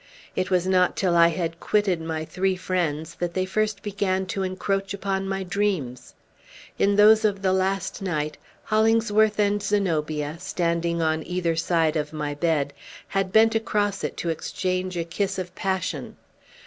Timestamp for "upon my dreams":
4.95-6.15